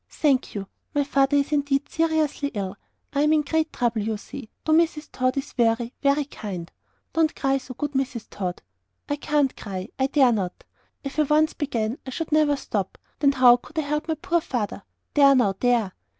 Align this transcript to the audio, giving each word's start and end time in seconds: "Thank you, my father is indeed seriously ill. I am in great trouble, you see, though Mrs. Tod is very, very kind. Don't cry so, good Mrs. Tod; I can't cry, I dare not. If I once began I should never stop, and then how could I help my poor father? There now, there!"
"Thank 0.09 0.55
you, 0.55 0.65
my 0.95 1.03
father 1.03 1.37
is 1.37 1.51
indeed 1.51 1.87
seriously 1.87 2.49
ill. 2.55 2.75
I 3.13 3.21
am 3.21 3.31
in 3.33 3.43
great 3.43 3.71
trouble, 3.71 4.01
you 4.01 4.17
see, 4.17 4.49
though 4.65 4.73
Mrs. 4.73 5.09
Tod 5.11 5.37
is 5.37 5.53
very, 5.53 5.93
very 6.01 6.25
kind. 6.25 6.71
Don't 7.13 7.35
cry 7.35 7.59
so, 7.59 7.75
good 7.75 7.91
Mrs. 7.91 8.25
Tod; 8.31 8.63
I 9.07 9.15
can't 9.17 9.55
cry, 9.55 9.89
I 9.99 10.07
dare 10.07 10.31
not. 10.31 10.63
If 11.03 11.19
I 11.19 11.21
once 11.21 11.53
began 11.53 11.99
I 12.03 12.09
should 12.09 12.31
never 12.31 12.55
stop, 12.55 12.97
and 13.21 13.33
then 13.33 13.41
how 13.41 13.57
could 13.57 13.77
I 13.77 13.83
help 13.83 14.07
my 14.07 14.15
poor 14.15 14.41
father? 14.41 14.81
There 15.13 15.35
now, 15.35 15.53
there!" 15.59 15.91